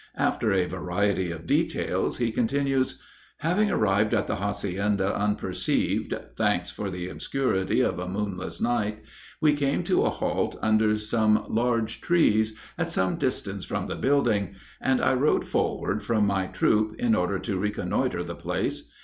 After 0.17 0.51
a 0.51 0.65
variety 0.65 1.29
of 1.29 1.45
details, 1.45 2.17
he 2.17 2.31
continues: 2.31 2.99
"Having 3.41 3.69
arrived 3.69 4.15
at 4.15 4.25
the 4.25 4.37
hacienda 4.37 5.15
unperceived, 5.15 6.15
thanks 6.35 6.71
for 6.71 6.89
the 6.89 7.07
obscurity 7.07 7.81
of 7.81 7.99
a 7.99 8.07
moonless 8.07 8.59
night, 8.59 9.03
we 9.41 9.53
came 9.53 9.83
to 9.83 10.01
a 10.01 10.09
halt 10.09 10.57
under 10.59 10.97
some 10.97 11.45
large 11.47 12.01
trees, 12.01 12.57
at 12.79 12.89
some 12.89 13.17
distance 13.17 13.63
from 13.63 13.85
the 13.85 13.95
building, 13.95 14.55
and 14.81 15.03
I 15.03 15.13
rode 15.13 15.47
forward 15.47 16.01
from 16.01 16.25
my 16.25 16.47
troop, 16.47 16.95
in 16.97 17.13
order 17.13 17.37
to 17.37 17.59
reconnoitre 17.59 18.23
the 18.23 18.33
place. 18.33 18.89